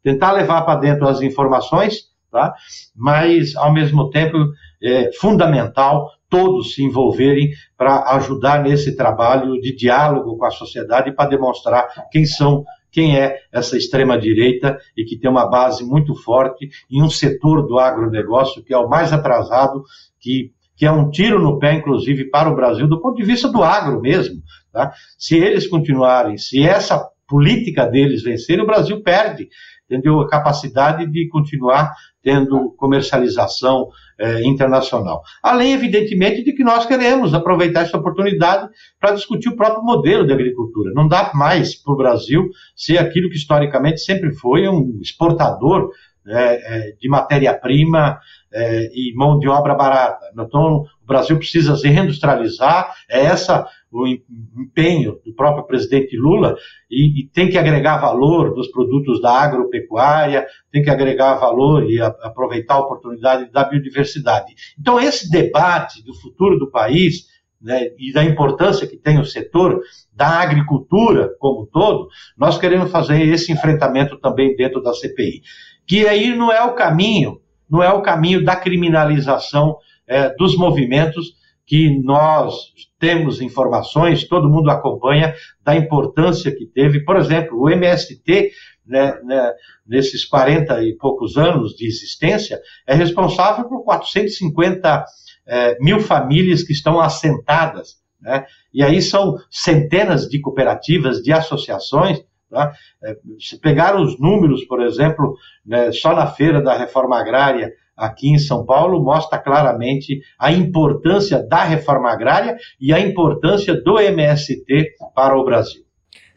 tentar 0.00 0.30
levar 0.30 0.62
para 0.62 0.78
dentro 0.78 1.08
as 1.08 1.20
informações, 1.22 2.09
tá? 2.30 2.54
mas 2.94 3.56
ao 3.56 3.72
mesmo 3.72 4.10
tempo 4.10 4.36
é 4.82 5.10
fundamental 5.20 6.08
todos 6.28 6.74
se 6.74 6.82
envolverem 6.82 7.50
para 7.76 8.14
ajudar 8.14 8.62
nesse 8.62 8.96
trabalho 8.96 9.60
de 9.60 9.74
diálogo 9.74 10.38
com 10.38 10.44
a 10.44 10.50
sociedade 10.50 11.12
para 11.12 11.28
demonstrar 11.28 11.88
quem 12.10 12.24
são 12.24 12.64
quem 12.90 13.16
é 13.16 13.36
essa 13.52 13.76
extrema-direita 13.76 14.78
e 14.96 15.04
que 15.04 15.16
tem 15.16 15.30
uma 15.30 15.48
base 15.48 15.84
muito 15.84 16.14
forte 16.14 16.68
em 16.90 17.02
um 17.02 17.08
setor 17.08 17.66
do 17.66 17.78
agronegócio 17.78 18.62
que 18.64 18.74
é 18.74 18.78
o 18.78 18.88
mais 18.88 19.12
atrasado, 19.12 19.84
que, 20.18 20.52
que 20.76 20.84
é 20.84 20.90
um 20.90 21.10
tiro 21.10 21.40
no 21.40 21.58
pé, 21.58 21.74
inclusive, 21.74 22.24
para 22.30 22.50
o 22.50 22.56
Brasil, 22.56 22.88
do 22.88 23.00
ponto 23.00 23.16
de 23.16 23.24
vista 23.24 23.48
do 23.48 23.62
agro 23.62 24.00
mesmo. 24.00 24.42
Tá? 24.72 24.92
Se 25.18 25.36
eles 25.36 25.66
continuarem, 25.66 26.36
se 26.36 26.62
essa 26.62 27.08
política 27.30 27.86
deles 27.86 28.22
vencer, 28.22 28.60
o 28.60 28.66
Brasil 28.66 29.00
perde 29.02 29.48
entendeu? 29.90 30.20
a 30.20 30.28
capacidade 30.28 31.04
de 31.10 31.28
continuar 31.28 31.92
tendo 32.22 32.72
comercialização 32.76 33.88
eh, 34.18 34.42
internacional. 34.44 35.22
Além, 35.42 35.72
evidentemente, 35.72 36.44
de 36.44 36.52
que 36.52 36.62
nós 36.62 36.86
queremos 36.86 37.34
aproveitar 37.34 37.82
essa 37.82 37.96
oportunidade 37.96 38.68
para 39.00 39.14
discutir 39.14 39.48
o 39.48 39.56
próprio 39.56 39.82
modelo 39.82 40.26
de 40.26 40.32
agricultura. 40.32 40.92
Não 40.94 41.08
dá 41.08 41.32
mais 41.34 41.74
para 41.74 41.94
o 41.94 41.96
Brasil 41.96 42.48
ser 42.76 42.98
aquilo 42.98 43.30
que 43.30 43.36
historicamente 43.36 44.00
sempre 44.00 44.32
foi 44.34 44.68
um 44.68 44.98
exportador 45.02 45.90
é, 46.28 46.92
de 47.00 47.08
matéria-prima 47.08 48.18
é, 48.52 48.90
e 48.92 49.14
mão 49.14 49.38
de 49.38 49.48
obra 49.48 49.74
barata. 49.74 50.26
Então, 50.32 50.84
o 51.02 51.06
Brasil 51.06 51.36
precisa 51.38 51.76
se 51.76 51.88
reindustrializar, 51.88 52.92
é 53.08 53.20
essa 53.20 53.66
o 53.92 54.06
empenho 54.06 55.18
do 55.24 55.34
próprio 55.34 55.66
presidente 55.66 56.16
Lula, 56.16 56.54
e, 56.88 57.22
e, 57.22 57.28
tem 57.28 57.48
que 57.48 57.58
agregar 57.58 57.98
valor 57.98 58.54
dos 58.54 58.68
produtos 58.68 59.20
da 59.20 59.32
agropecuária, 59.32 60.46
tem 60.70 60.82
que 60.82 60.90
agregar 60.90 61.34
valor 61.34 61.90
e 61.90 62.00
a, 62.00 62.06
aproveitar 62.22 62.74
a 62.74 62.80
oportunidade 62.80 63.50
da 63.50 63.64
biodiversidade. 63.64 64.54
Então, 64.78 65.00
esse 65.00 65.28
debate 65.28 66.04
do 66.04 66.14
futuro 66.14 66.56
do 66.56 66.70
país 66.70 67.28
né, 67.60 67.88
e 67.98 68.12
da 68.12 68.22
importância 68.22 68.86
que 68.86 68.96
tem 68.96 69.18
o 69.18 69.24
setor 69.24 69.80
da 70.14 70.40
agricultura 70.40 71.30
como 71.40 71.62
um 71.62 71.66
todo, 71.66 72.08
nós 72.38 72.58
queremos 72.58 72.92
fazer 72.92 73.20
esse 73.22 73.52
enfrentamento 73.52 74.18
também 74.18 74.54
dentro 74.54 74.80
da 74.80 74.94
CPI 74.94 75.42
que 75.90 76.06
aí 76.06 76.36
não 76.36 76.52
é 76.52 76.62
o 76.62 76.76
caminho, 76.76 77.39
não 77.70 77.82
é 77.82 77.92
o 77.92 78.02
caminho 78.02 78.44
da 78.44 78.56
criminalização 78.56 79.76
é, 80.06 80.34
dos 80.34 80.56
movimentos 80.56 81.38
que 81.66 82.02
nós 82.02 82.72
temos 82.98 83.40
informações, 83.40 84.26
todo 84.26 84.50
mundo 84.50 84.70
acompanha 84.70 85.34
da 85.62 85.76
importância 85.76 86.50
que 86.50 86.66
teve, 86.66 87.04
por 87.04 87.16
exemplo, 87.16 87.60
o 87.60 87.70
MST, 87.70 88.50
né, 88.84 89.14
né, 89.22 89.52
nesses 89.86 90.24
40 90.24 90.82
e 90.82 90.96
poucos 90.96 91.36
anos 91.36 91.76
de 91.76 91.86
existência, 91.86 92.60
é 92.86 92.94
responsável 92.94 93.68
por 93.68 93.84
450 93.84 95.04
é, 95.46 95.78
mil 95.78 96.00
famílias 96.00 96.64
que 96.64 96.72
estão 96.72 97.00
assentadas. 97.00 98.00
Né? 98.20 98.44
E 98.74 98.82
aí 98.82 99.00
são 99.00 99.36
centenas 99.48 100.28
de 100.28 100.40
cooperativas, 100.40 101.22
de 101.22 101.32
associações 101.32 102.20
Tá? 102.50 102.72
É, 103.02 103.16
se 103.38 103.58
pegar 103.60 103.96
os 103.96 104.18
números, 104.18 104.64
por 104.64 104.82
exemplo, 104.82 105.36
né, 105.64 105.92
só 105.92 106.14
na 106.14 106.26
feira 106.26 106.60
da 106.60 106.76
reforma 106.76 107.18
agrária 107.18 107.72
aqui 107.96 108.30
em 108.30 108.38
São 108.38 108.64
Paulo, 108.64 109.02
mostra 109.02 109.38
claramente 109.38 110.20
a 110.38 110.50
importância 110.50 111.42
da 111.46 111.62
reforma 111.62 112.10
agrária 112.10 112.56
e 112.80 112.92
a 112.92 112.98
importância 112.98 113.74
do 113.80 114.00
MST 114.00 114.96
para 115.14 115.36
o 115.38 115.44
Brasil. 115.44 115.82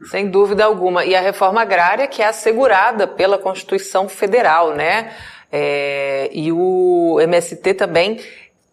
Sem 0.04 0.30
dúvida 0.30 0.66
alguma. 0.66 1.06
E 1.06 1.16
a 1.16 1.22
reforma 1.22 1.62
agrária 1.62 2.08
que 2.08 2.22
é 2.22 2.28
assegurada 2.28 3.08
pela 3.08 3.38
Constituição 3.38 4.10
Federal, 4.10 4.76
né? 4.76 5.14
É, 5.50 6.30
e 6.34 6.52
o 6.52 7.20
MST 7.22 7.74
também 7.76 8.20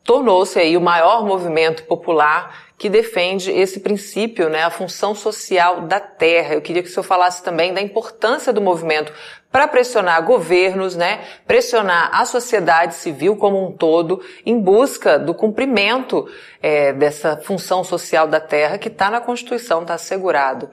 tornou-se 0.02 0.58
aí 0.58 0.76
o 0.76 0.80
maior 0.80 1.24
movimento 1.24 1.84
popular 1.84 2.69
que 2.80 2.88
defende 2.88 3.50
esse 3.50 3.78
princípio, 3.78 4.48
né, 4.48 4.62
a 4.62 4.70
função 4.70 5.14
social 5.14 5.82
da 5.82 6.00
terra. 6.00 6.54
Eu 6.54 6.62
queria 6.62 6.82
que 6.82 6.88
o 6.88 6.90
senhor 6.90 7.04
falasse 7.04 7.44
também 7.44 7.74
da 7.74 7.80
importância 7.82 8.54
do 8.54 8.60
movimento 8.62 9.12
para 9.52 9.68
pressionar 9.68 10.24
governos, 10.24 10.96
né, 10.96 11.20
pressionar 11.46 12.08
a 12.10 12.24
sociedade 12.24 12.94
civil 12.94 13.36
como 13.36 13.68
um 13.68 13.70
todo 13.70 14.22
em 14.46 14.58
busca 14.58 15.18
do 15.18 15.34
cumprimento 15.34 16.26
é, 16.62 16.90
dessa 16.94 17.36
função 17.36 17.84
social 17.84 18.26
da 18.26 18.40
terra 18.40 18.78
que 18.78 18.88
está 18.88 19.10
na 19.10 19.20
Constituição, 19.20 19.82
está 19.82 19.92
assegurado. 19.92 20.70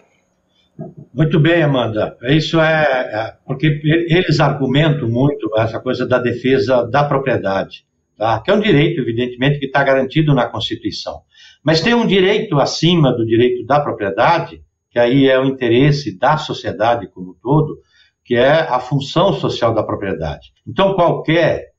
Muito 1.13 1.41
bem, 1.41 1.61
Amanda. 1.61 2.15
Isso 2.29 2.61
é, 2.61 2.83
é 2.83 3.33
porque 3.45 3.81
eles 3.83 4.39
argumentam 4.39 5.09
muito 5.09 5.51
essa 5.57 5.77
coisa 5.81 6.07
da 6.07 6.19
defesa 6.19 6.83
da 6.89 7.03
propriedade, 7.03 7.83
tá? 8.17 8.39
que 8.39 8.49
é 8.49 8.53
um 8.53 8.61
direito, 8.61 9.01
evidentemente, 9.01 9.59
que 9.59 9.65
está 9.65 9.83
garantido 9.83 10.33
na 10.33 10.45
Constituição. 10.45 11.27
Mas 11.63 11.81
tem 11.81 11.93
um 11.93 12.07
direito 12.07 12.59
acima 12.59 13.11
do 13.11 13.25
direito 13.25 13.65
da 13.65 13.79
propriedade, 13.79 14.61
que 14.89 14.99
aí 14.99 15.27
é 15.27 15.39
o 15.39 15.45
interesse 15.45 16.17
da 16.17 16.37
sociedade 16.37 17.07
como 17.07 17.31
um 17.31 17.35
todo, 17.41 17.79
que 18.23 18.35
é 18.35 18.61
a 18.61 18.79
função 18.79 19.33
social 19.33 19.73
da 19.73 19.83
propriedade. 19.83 20.51
Então, 20.67 20.95
qualquer 20.95 21.71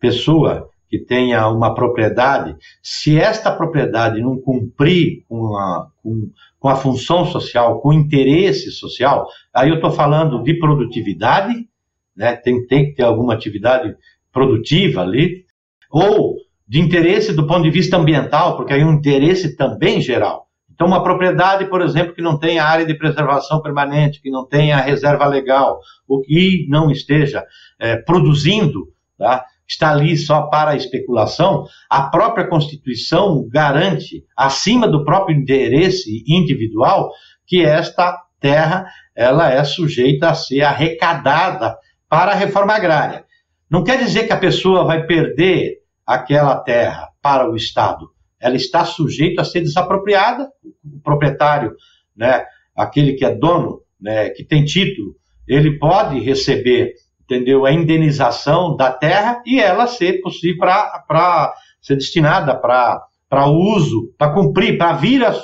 pessoa 0.00 0.68
que 0.88 0.98
tenha 0.98 1.48
uma 1.48 1.74
propriedade, 1.74 2.54
se 2.82 3.18
esta 3.18 3.50
propriedade 3.50 4.20
não 4.20 4.38
cumprir 4.38 5.24
com 5.28 5.56
a, 5.56 5.88
com, 6.02 6.30
com 6.58 6.68
a 6.68 6.76
função 6.76 7.24
social, 7.24 7.80
com 7.80 7.88
o 7.88 7.92
interesse 7.94 8.70
social, 8.70 9.26
aí 9.54 9.70
eu 9.70 9.76
estou 9.76 9.90
falando 9.90 10.42
de 10.42 10.58
produtividade, 10.58 11.66
né, 12.14 12.36
tem, 12.36 12.66
tem 12.66 12.86
que 12.86 12.96
ter 12.96 13.04
alguma 13.04 13.32
atividade 13.32 13.96
produtiva 14.30 15.00
ali, 15.00 15.46
ou 15.90 16.36
de 16.66 16.80
interesse 16.80 17.32
do 17.32 17.46
ponto 17.46 17.62
de 17.62 17.70
vista 17.70 17.96
ambiental, 17.96 18.56
porque 18.56 18.72
aí 18.72 18.80
é 18.80 18.86
um 18.86 18.94
interesse 18.94 19.56
também 19.56 20.00
geral. 20.00 20.46
Então, 20.72 20.86
uma 20.86 21.02
propriedade, 21.02 21.66
por 21.66 21.82
exemplo, 21.82 22.14
que 22.14 22.22
não 22.22 22.38
tenha 22.38 22.64
área 22.64 22.84
de 22.84 22.94
preservação 22.94 23.60
permanente, 23.60 24.20
que 24.20 24.30
não 24.30 24.46
tenha 24.46 24.78
reserva 24.78 25.26
legal, 25.26 25.78
ou 26.08 26.22
que 26.22 26.66
não 26.68 26.90
esteja 26.90 27.44
é, 27.78 27.96
produzindo, 27.96 28.88
tá? 29.18 29.44
está 29.68 29.90
ali 29.90 30.16
só 30.16 30.42
para 30.42 30.72
a 30.72 30.76
especulação, 30.76 31.66
a 31.88 32.02
própria 32.04 32.46
Constituição 32.46 33.46
garante, 33.48 34.24
acima 34.36 34.88
do 34.88 35.04
próprio 35.04 35.36
interesse 35.36 36.24
individual, 36.26 37.12
que 37.46 37.64
esta 37.64 38.18
terra 38.40 38.86
ela 39.14 39.50
é 39.50 39.62
sujeita 39.64 40.30
a 40.30 40.34
ser 40.34 40.62
arrecadada 40.62 41.76
para 42.08 42.32
a 42.32 42.34
reforma 42.34 42.74
agrária. 42.74 43.24
Não 43.70 43.84
quer 43.84 43.98
dizer 43.98 44.26
que 44.26 44.32
a 44.32 44.38
pessoa 44.38 44.84
vai 44.84 45.06
perder 45.06 45.81
aquela 46.14 46.56
terra 46.56 47.08
para 47.20 47.50
o 47.50 47.56
Estado. 47.56 48.10
Ela 48.40 48.56
está 48.56 48.84
sujeita 48.84 49.42
a 49.42 49.44
ser 49.44 49.60
desapropriada. 49.60 50.50
O 50.84 51.00
proprietário, 51.00 51.74
né, 52.16 52.44
aquele 52.76 53.14
que 53.14 53.24
é 53.24 53.34
dono, 53.34 53.80
né, 54.00 54.30
que 54.30 54.44
tem 54.44 54.64
título, 54.64 55.14
ele 55.46 55.78
pode 55.78 56.18
receber, 56.20 56.94
entendeu, 57.22 57.64
a 57.64 57.72
indenização 57.72 58.76
da 58.76 58.90
terra 58.90 59.42
e 59.46 59.60
ela 59.60 59.86
ser 59.86 60.20
possível 60.20 60.58
para 60.58 61.54
ser 61.80 61.96
destinada 61.96 62.54
para 62.54 63.02
para 63.28 63.46
uso, 63.46 64.12
para 64.18 64.34
cumprir, 64.34 64.76
para 64.76 64.92
vir 64.92 65.24
a 65.24 65.34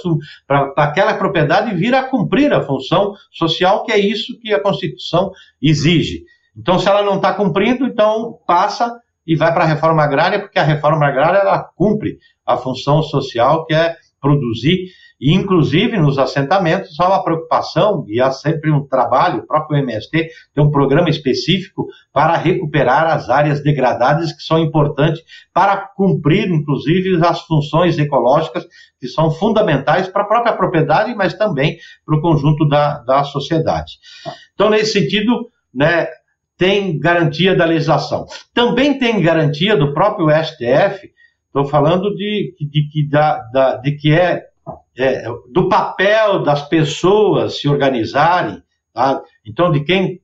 para 0.46 0.74
aquela 0.76 1.14
propriedade 1.14 1.74
vir 1.74 1.94
a 1.94 2.02
cumprir 2.02 2.52
a 2.52 2.60
função 2.60 3.14
social, 3.30 3.82
que 3.82 3.90
é 3.90 3.98
isso 3.98 4.38
que 4.38 4.52
a 4.52 4.60
Constituição 4.60 5.30
exige. 5.62 6.24
Então, 6.54 6.78
se 6.78 6.86
ela 6.86 7.02
não 7.02 7.16
está 7.16 7.32
cumprindo, 7.32 7.86
então 7.86 8.40
passa 8.46 8.94
e 9.28 9.36
vai 9.36 9.52
para 9.52 9.64
a 9.64 9.66
reforma 9.66 10.02
agrária, 10.02 10.40
porque 10.40 10.58
a 10.58 10.64
reforma 10.64 11.06
agrária 11.06 11.38
ela 11.38 11.62
cumpre 11.76 12.18
a 12.46 12.56
função 12.56 13.02
social 13.02 13.66
que 13.66 13.74
é 13.74 13.94
produzir 14.20 14.88
E, 15.20 15.34
inclusive, 15.34 15.98
nos 15.98 16.16
assentamentos 16.16 16.98
há 17.00 17.08
uma 17.08 17.24
preocupação 17.24 18.04
e 18.06 18.20
há 18.20 18.30
sempre 18.30 18.70
um 18.70 18.86
trabalho, 18.86 19.40
o 19.40 19.46
próprio 19.46 19.78
MST 19.78 20.28
tem 20.54 20.64
um 20.64 20.70
programa 20.70 21.10
específico 21.10 21.88
para 22.12 22.36
recuperar 22.36 23.06
as 23.06 23.28
áreas 23.28 23.60
degradadas 23.60 24.32
que 24.32 24.42
são 24.42 24.60
importantes 24.60 25.20
para 25.52 25.76
cumprir, 25.76 26.48
inclusive, 26.48 27.18
as 27.26 27.40
funções 27.42 27.98
ecológicas 27.98 28.64
que 29.00 29.08
são 29.08 29.30
fundamentais 29.32 30.08
para 30.08 30.22
a 30.22 30.26
própria 30.26 30.52
propriedade, 30.52 31.12
mas 31.16 31.34
também 31.34 31.78
para 32.06 32.16
o 32.16 32.20
conjunto 32.20 32.68
da, 32.68 32.98
da 32.98 33.24
sociedade. 33.24 33.94
Então, 34.54 34.70
nesse 34.70 34.92
sentido, 34.92 35.48
né, 35.74 36.06
tem 36.58 36.98
garantia 36.98 37.54
da 37.54 37.64
legislação. 37.64 38.26
Também 38.52 38.98
tem 38.98 39.22
garantia 39.22 39.76
do 39.76 39.94
próprio 39.94 40.28
STF, 40.28 41.10
estou 41.46 41.64
falando 41.64 42.14
de, 42.16 42.54
de, 42.60 42.88
de, 42.88 43.08
da, 43.08 43.38
da, 43.52 43.76
de 43.76 43.92
que 43.92 44.12
é, 44.12 44.44
é, 44.98 45.24
do 45.50 45.68
papel 45.68 46.42
das 46.42 46.68
pessoas 46.68 47.60
se 47.60 47.68
organizarem, 47.68 48.60
tá? 48.92 49.22
então 49.46 49.70
de 49.70 49.84
quem 49.84 50.20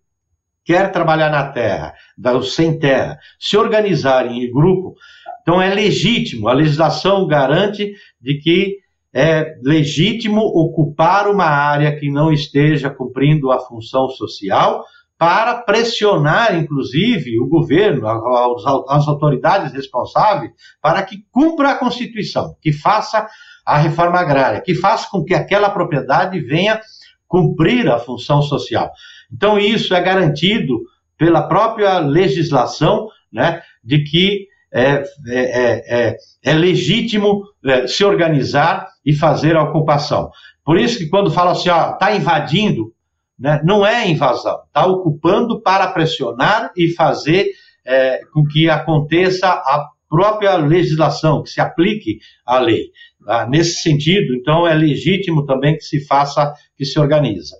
quer 0.64 0.90
trabalhar 0.90 1.30
na 1.30 1.48
terra, 1.48 1.94
dos 2.18 2.54
sem 2.54 2.78
terra, 2.78 3.18
se 3.38 3.56
organizarem 3.56 4.42
em 4.42 4.50
grupo, 4.50 4.96
então 5.42 5.62
é 5.62 5.72
legítimo, 5.72 6.48
a 6.48 6.52
legislação 6.52 7.26
garante 7.26 7.94
de 8.20 8.38
que 8.38 8.78
é 9.12 9.56
legítimo 9.62 10.40
ocupar 10.40 11.28
uma 11.28 11.44
área 11.44 11.96
que 11.96 12.10
não 12.10 12.32
esteja 12.32 12.90
cumprindo 12.90 13.52
a 13.52 13.60
função 13.60 14.08
social, 14.08 14.84
para 15.24 15.54
pressionar, 15.54 16.54
inclusive, 16.54 17.40
o 17.40 17.48
governo, 17.48 18.06
as 18.06 19.08
autoridades 19.08 19.72
responsáveis, 19.72 20.52
para 20.82 21.02
que 21.02 21.24
cumpra 21.32 21.70
a 21.70 21.76
Constituição, 21.76 22.54
que 22.60 22.74
faça 22.74 23.26
a 23.64 23.78
reforma 23.78 24.18
agrária, 24.18 24.60
que 24.60 24.74
faça 24.74 25.08
com 25.10 25.24
que 25.24 25.32
aquela 25.32 25.70
propriedade 25.70 26.38
venha 26.40 26.78
cumprir 27.26 27.88
a 27.88 27.98
função 27.98 28.42
social. 28.42 28.90
Então, 29.32 29.58
isso 29.58 29.94
é 29.94 30.00
garantido 30.02 30.78
pela 31.16 31.48
própria 31.48 32.00
legislação, 32.00 33.08
né, 33.32 33.62
de 33.82 34.04
que 34.04 34.46
é, 34.70 35.04
é, 35.26 36.06
é, 36.06 36.16
é 36.44 36.52
legítimo 36.52 37.44
é, 37.64 37.86
se 37.86 38.04
organizar 38.04 38.88
e 39.02 39.14
fazer 39.14 39.56
a 39.56 39.62
ocupação. 39.62 40.30
Por 40.62 40.78
isso 40.78 40.98
que 40.98 41.08
quando 41.08 41.30
fala 41.30 41.52
assim, 41.52 41.70
está 41.70 42.14
invadindo, 42.14 42.92
né? 43.38 43.60
Não 43.64 43.84
é 43.84 44.08
invasão, 44.08 44.60
está 44.66 44.86
ocupando 44.86 45.60
para 45.60 45.88
pressionar 45.88 46.72
e 46.76 46.92
fazer 46.94 47.46
é, 47.86 48.20
com 48.32 48.44
que 48.44 48.68
aconteça 48.68 49.48
a 49.48 49.88
própria 50.08 50.56
legislação, 50.56 51.42
que 51.42 51.50
se 51.50 51.60
aplique 51.60 52.18
a 52.46 52.58
lei. 52.58 52.90
Tá? 53.24 53.46
Nesse 53.48 53.82
sentido, 53.82 54.34
então, 54.34 54.66
é 54.66 54.74
legítimo 54.74 55.44
também 55.44 55.76
que 55.76 55.82
se 55.82 56.06
faça, 56.06 56.52
que 56.76 56.84
se 56.84 56.98
organiza. 56.98 57.56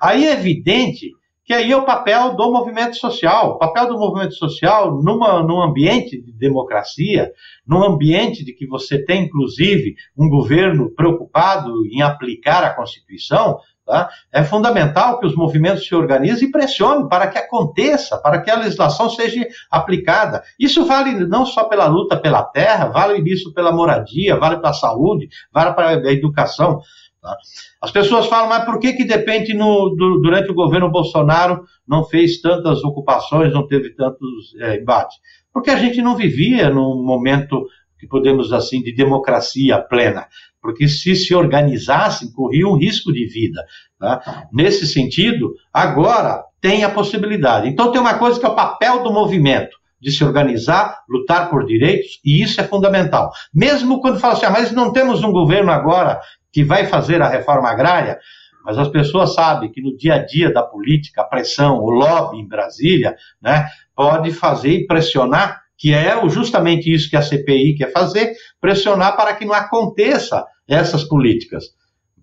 Aí 0.00 0.26
é 0.26 0.32
evidente 0.32 1.10
que 1.44 1.54
aí 1.54 1.72
é 1.72 1.76
o 1.76 1.86
papel 1.86 2.36
do 2.36 2.52
movimento 2.52 2.96
social. 2.96 3.52
O 3.52 3.58
papel 3.58 3.88
do 3.88 3.98
movimento 3.98 4.34
social 4.34 5.02
numa, 5.02 5.42
num 5.42 5.62
ambiente 5.62 6.20
de 6.20 6.30
democracia, 6.30 7.32
num 7.66 7.82
ambiente 7.82 8.44
de 8.44 8.52
que 8.52 8.66
você 8.66 9.02
tem, 9.02 9.24
inclusive, 9.24 9.94
um 10.16 10.28
governo 10.28 10.90
preocupado 10.94 11.72
em 11.86 12.02
aplicar 12.02 12.62
a 12.62 12.74
Constituição, 12.74 13.58
Tá? 13.88 14.10
É 14.30 14.44
fundamental 14.44 15.18
que 15.18 15.24
os 15.24 15.34
movimentos 15.34 15.86
se 15.86 15.94
organizem 15.94 16.46
e 16.46 16.50
pressionem 16.50 17.08
para 17.08 17.26
que 17.26 17.38
aconteça, 17.38 18.18
para 18.18 18.42
que 18.42 18.50
a 18.50 18.56
legislação 18.56 19.08
seja 19.08 19.48
aplicada. 19.70 20.42
Isso 20.60 20.84
vale 20.84 21.14
não 21.26 21.46
só 21.46 21.64
pela 21.64 21.86
luta 21.86 22.14
pela 22.14 22.42
terra, 22.42 22.88
vale 22.88 23.18
isso 23.32 23.50
pela 23.54 23.72
moradia, 23.72 24.36
vale 24.36 24.58
para 24.58 24.68
a 24.68 24.74
saúde, 24.74 25.30
vale 25.50 25.72
para 25.72 25.88
a 25.88 26.12
educação. 26.12 26.82
Tá? 27.22 27.34
As 27.80 27.90
pessoas 27.90 28.26
falam, 28.26 28.50
mas 28.50 28.66
por 28.66 28.78
que, 28.78 28.92
que 28.92 29.04
de 29.04 29.14
repente 29.14 29.54
no, 29.54 29.88
do, 29.96 30.20
durante 30.20 30.50
o 30.50 30.54
governo 30.54 30.90
Bolsonaro 30.90 31.64
não 31.88 32.04
fez 32.04 32.42
tantas 32.42 32.84
ocupações, 32.84 33.54
não 33.54 33.66
teve 33.66 33.94
tantos 33.94 34.54
é, 34.60 34.76
embates? 34.76 35.16
Porque 35.50 35.70
a 35.70 35.78
gente 35.78 36.02
não 36.02 36.14
vivia 36.14 36.68
num 36.68 37.02
momento 37.02 37.66
que 37.98 38.06
podemos 38.06 38.52
assim 38.52 38.82
de 38.82 38.94
democracia 38.94 39.78
plena 39.78 40.26
porque 40.60 40.88
se 40.88 41.14
se 41.14 41.34
organizassem, 41.34 42.32
corriam 42.32 42.72
um 42.72 42.76
risco 42.76 43.12
de 43.12 43.26
vida. 43.26 43.64
Tá? 43.98 44.46
Nesse 44.52 44.86
sentido, 44.86 45.54
agora 45.72 46.44
tem 46.60 46.84
a 46.84 46.90
possibilidade. 46.90 47.68
Então, 47.68 47.92
tem 47.92 48.00
uma 48.00 48.18
coisa 48.18 48.38
que 48.38 48.46
é 48.46 48.48
o 48.48 48.54
papel 48.54 49.02
do 49.02 49.12
movimento, 49.12 49.76
de 50.00 50.10
se 50.10 50.24
organizar, 50.24 51.00
lutar 51.08 51.50
por 51.50 51.64
direitos, 51.64 52.20
e 52.24 52.42
isso 52.42 52.60
é 52.60 52.64
fundamental. 52.64 53.30
Mesmo 53.52 54.00
quando 54.00 54.20
fala 54.20 54.34
assim, 54.34 54.46
ah, 54.46 54.50
mas 54.50 54.72
não 54.72 54.92
temos 54.92 55.22
um 55.22 55.32
governo 55.32 55.70
agora 55.70 56.20
que 56.52 56.62
vai 56.64 56.86
fazer 56.86 57.20
a 57.22 57.28
reforma 57.28 57.68
agrária, 57.68 58.18
mas 58.64 58.78
as 58.78 58.88
pessoas 58.88 59.34
sabem 59.34 59.70
que 59.70 59.80
no 59.80 59.96
dia 59.96 60.14
a 60.14 60.18
dia 60.18 60.52
da 60.52 60.62
política, 60.62 61.22
a 61.22 61.24
pressão, 61.24 61.78
o 61.78 61.90
lobby 61.90 62.38
em 62.38 62.46
Brasília, 62.46 63.16
né, 63.40 63.68
pode 63.94 64.32
fazer 64.32 64.72
e 64.72 64.86
pressionar 64.86 65.62
que 65.78 65.94
é 65.94 66.28
justamente 66.28 66.92
isso 66.92 67.08
que 67.08 67.16
a 67.16 67.22
CPI 67.22 67.76
quer 67.76 67.92
fazer, 67.92 68.34
pressionar 68.60 69.16
para 69.16 69.34
que 69.34 69.44
não 69.44 69.54
aconteça 69.54 70.44
essas 70.68 71.04
políticas. 71.04 71.64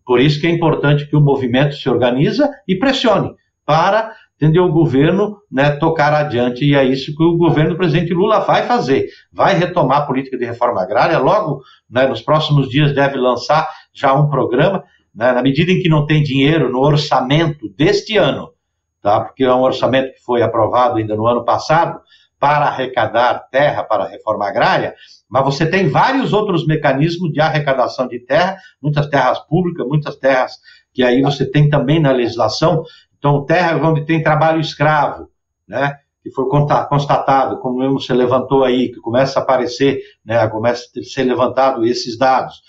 Por 0.06 0.20
isso 0.20 0.40
que 0.40 0.46
é 0.46 0.52
importante 0.52 1.10
que 1.10 1.16
o 1.16 1.22
movimento 1.22 1.76
se 1.76 1.90
organize 1.90 2.44
e 2.68 2.76
pressione 2.76 3.34
para 3.66 4.14
entendeu, 4.36 4.66
o 4.66 4.72
governo 4.72 5.38
né, 5.52 5.72
tocar 5.72 6.14
adiante, 6.14 6.66
e 6.66 6.76
é 6.76 6.84
isso 6.84 7.16
que 7.16 7.24
o 7.24 7.38
governo 7.38 7.72
do 7.72 7.78
presidente 7.78 8.14
Lula 8.14 8.40
vai 8.40 8.64
fazer. 8.68 9.08
Vai 9.32 9.56
retomar 9.58 10.00
a 10.00 10.06
política 10.06 10.38
de 10.38 10.46
reforma 10.46 10.82
agrária, 10.82 11.18
logo 11.18 11.62
né, 11.90 12.06
nos 12.06 12.22
próximos 12.22 12.70
dias 12.70 12.94
deve 12.94 13.18
lançar 13.18 13.68
já 13.94 14.14
um 14.14 14.30
programa, 14.30 14.84
né, 15.14 15.32
na 15.32 15.42
medida 15.42 15.72
em 15.72 15.80
que 15.80 15.90
não 15.90 16.06
tem 16.06 16.22
dinheiro 16.22 16.70
no 16.70 16.80
orçamento 16.80 17.70
deste 17.70 18.18
ano, 18.18 18.50
tá, 19.02 19.22
porque 19.22 19.44
é 19.44 19.54
um 19.54 19.62
orçamento 19.62 20.14
que 20.14 20.22
foi 20.22 20.42
aprovado 20.42 20.98
ainda 20.98 21.16
no 21.16 21.26
ano 21.26 21.46
passado, 21.46 22.00
para 22.46 22.68
arrecadar 22.68 23.48
terra 23.50 23.84
para 23.84 24.04
a 24.04 24.08
reforma 24.08 24.48
agrária, 24.48 24.94
mas 25.28 25.44
você 25.44 25.66
tem 25.66 25.90
vários 25.90 26.32
outros 26.32 26.68
mecanismos 26.68 27.34
de 27.34 27.42
arrecadação 27.42 28.08
de 28.08 28.20
terra, 28.20 28.56
muitas 28.80 29.08
terras 29.08 29.40
públicas, 29.48 29.84
muitas 29.88 30.16
terras 30.18 30.52
que 30.94 31.02
aí 31.02 31.24
você 31.24 31.44
tem 31.44 31.68
também 31.68 32.00
na 32.00 32.12
legislação. 32.12 32.84
Então, 33.18 33.44
terras 33.46 33.82
onde 33.82 34.06
tem 34.06 34.22
trabalho 34.22 34.62
escravo, 34.62 35.28
né? 35.68 35.96
Que 36.22 36.30
foi 36.30 36.46
constatado, 36.88 37.58
como 37.58 37.80
mesmo 37.80 38.00
você 38.00 38.14
levantou 38.14 38.64
aí, 38.64 38.90
que 38.90 39.00
começa 39.00 39.40
a 39.40 39.42
aparecer, 39.42 40.02
né? 40.24 40.48
Começa 40.48 40.86
a 40.96 41.04
ser 41.04 41.24
levantado 41.24 41.84
esses 41.84 42.16
dados. 42.16 42.62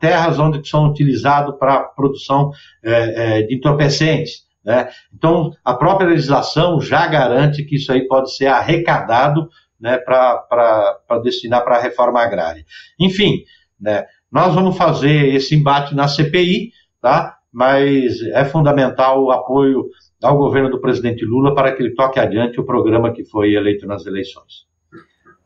Terras 0.00 0.38
onde 0.38 0.66
são 0.66 0.86
utilizados 0.86 1.54
para 1.58 1.80
produção 1.80 2.50
é, 2.82 3.40
é, 3.40 3.42
de 3.42 3.56
entorpecentes. 3.56 4.45
Né? 4.66 4.88
Então, 5.14 5.52
a 5.64 5.74
própria 5.74 6.08
legislação 6.08 6.80
já 6.80 7.06
garante 7.06 7.62
que 7.62 7.76
isso 7.76 7.92
aí 7.92 8.04
pode 8.08 8.34
ser 8.34 8.46
arrecadado 8.46 9.48
né, 9.80 9.96
para 9.96 10.98
destinar 11.22 11.62
para 11.62 11.76
a 11.76 11.80
reforma 11.80 12.20
agrária. 12.20 12.64
Enfim, 12.98 13.44
né, 13.80 14.04
nós 14.30 14.52
vamos 14.52 14.76
fazer 14.76 15.32
esse 15.32 15.54
embate 15.54 15.94
na 15.94 16.08
CPI, 16.08 16.72
tá? 17.00 17.36
mas 17.52 18.20
é 18.32 18.44
fundamental 18.44 19.22
o 19.22 19.30
apoio 19.30 19.84
ao 20.20 20.36
governo 20.36 20.68
do 20.68 20.80
presidente 20.80 21.24
Lula 21.24 21.54
para 21.54 21.72
que 21.72 21.82
ele 21.82 21.94
toque 21.94 22.18
adiante 22.18 22.58
o 22.58 22.66
programa 22.66 23.12
que 23.12 23.24
foi 23.24 23.54
eleito 23.54 23.86
nas 23.86 24.04
eleições. 24.04 24.65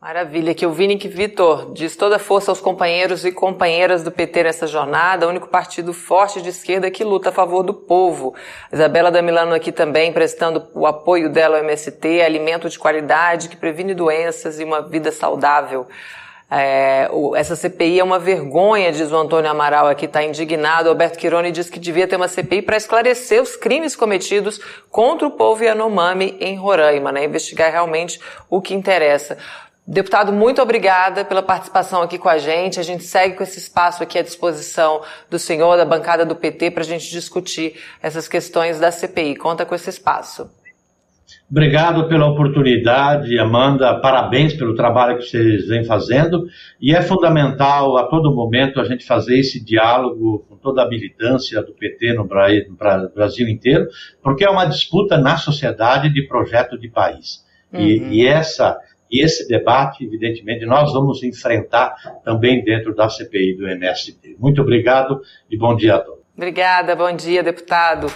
Maravilha, 0.01 0.55
que 0.55 0.65
o 0.65 0.71
Vini 0.71 0.97
que 0.97 1.07
Vitor 1.07 1.73
diz 1.73 1.95
toda 1.95 2.17
força 2.17 2.49
aos 2.49 2.59
companheiros 2.59 3.23
e 3.23 3.31
companheiras 3.31 4.03
do 4.03 4.11
PT 4.11 4.45
nessa 4.45 4.65
jornada, 4.65 5.27
único 5.27 5.47
partido 5.47 5.93
forte 5.93 6.41
de 6.41 6.49
esquerda 6.49 6.89
que 6.89 7.03
luta 7.03 7.29
a 7.29 7.31
favor 7.31 7.61
do 7.61 7.71
povo. 7.71 8.33
Isabela 8.73 9.11
da 9.11 9.21
Milano 9.21 9.53
aqui 9.53 9.71
também 9.71 10.11
prestando 10.11 10.67
o 10.73 10.87
apoio 10.87 11.29
dela 11.31 11.59
ao 11.59 11.63
MST, 11.63 12.19
alimento 12.19 12.67
de 12.67 12.79
qualidade 12.79 13.47
que 13.47 13.55
previne 13.55 13.93
doenças 13.93 14.59
e 14.59 14.63
uma 14.63 14.81
vida 14.81 15.11
saudável. 15.11 15.85
É, 16.49 17.07
o, 17.13 17.35
essa 17.35 17.55
CPI 17.55 17.99
é 17.99 18.03
uma 18.03 18.17
vergonha, 18.17 18.91
diz 18.91 19.11
o 19.11 19.15
Antônio 19.15 19.51
Amaral 19.51 19.87
aqui, 19.87 20.05
está 20.05 20.23
indignado. 20.23 20.89
Alberto 20.89 21.19
Quironi 21.19 21.51
diz 21.51 21.69
que 21.69 21.79
devia 21.79 22.07
ter 22.07 22.15
uma 22.15 22.27
CPI 22.27 22.63
para 22.63 22.75
esclarecer 22.75 23.39
os 23.39 23.55
crimes 23.55 23.95
cometidos 23.95 24.59
contra 24.89 25.27
o 25.27 25.31
povo 25.31 25.63
Yanomami 25.63 26.37
em 26.41 26.57
Roraima, 26.57 27.11
né? 27.11 27.23
investigar 27.23 27.71
realmente 27.71 28.19
o 28.49 28.59
que 28.59 28.73
interessa. 28.73 29.37
Deputado, 29.87 30.31
muito 30.31 30.61
obrigada 30.61 31.25
pela 31.25 31.41
participação 31.41 32.01
aqui 32.01 32.17
com 32.17 32.29
a 32.29 32.37
gente. 32.37 32.79
A 32.79 32.83
gente 32.83 33.03
segue 33.03 33.35
com 33.35 33.43
esse 33.43 33.57
espaço 33.57 34.03
aqui 34.03 34.17
à 34.19 34.21
disposição 34.21 35.01
do 35.29 35.39
senhor, 35.39 35.75
da 35.75 35.85
bancada 35.85 36.25
do 36.25 36.35
PT, 36.35 36.71
para 36.71 36.83
a 36.83 36.85
gente 36.85 37.09
discutir 37.09 37.75
essas 38.01 38.27
questões 38.27 38.79
da 38.79 38.91
CPI. 38.91 39.35
Conta 39.35 39.65
com 39.65 39.73
esse 39.73 39.89
espaço. 39.89 40.49
Obrigado 41.49 42.07
pela 42.07 42.27
oportunidade, 42.27 43.37
Amanda. 43.37 43.99
Parabéns 43.99 44.53
pelo 44.53 44.75
trabalho 44.75 45.17
que 45.17 45.25
vocês 45.25 45.67
vêm 45.67 45.83
fazendo. 45.83 46.45
E 46.79 46.95
é 46.95 47.01
fundamental 47.01 47.97
a 47.97 48.07
todo 48.07 48.33
momento 48.33 48.79
a 48.79 48.85
gente 48.85 49.05
fazer 49.05 49.39
esse 49.39 49.63
diálogo 49.63 50.45
com 50.47 50.55
toda 50.55 50.83
a 50.83 50.87
militância 50.87 51.61
do 51.61 51.73
PT 51.73 52.13
no 52.13 52.27
Brasil 53.13 53.49
inteiro, 53.49 53.87
porque 54.23 54.45
é 54.45 54.49
uma 54.49 54.65
disputa 54.65 55.17
na 55.17 55.37
sociedade 55.37 56.09
de 56.09 56.25
projeto 56.27 56.79
de 56.79 56.87
país. 56.87 57.43
Uhum. 57.73 57.81
E, 57.81 58.21
e 58.21 58.27
essa 58.27 58.77
E 59.11 59.23
esse 59.23 59.47
debate, 59.47 60.05
evidentemente, 60.05 60.65
nós 60.65 60.93
vamos 60.93 61.21
enfrentar 61.21 61.95
também 62.23 62.63
dentro 62.63 62.95
da 62.95 63.09
CPI 63.09 63.57
do 63.57 63.67
MST. 63.67 64.37
Muito 64.39 64.61
obrigado 64.61 65.21
e 65.49 65.57
bom 65.57 65.75
dia 65.75 65.95
a 65.95 65.99
todos. 65.99 66.21
Obrigada, 66.35 66.95
bom 66.95 67.13
dia, 67.13 67.43
deputado. 67.43 68.07